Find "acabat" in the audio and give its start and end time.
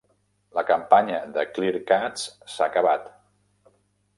2.71-3.05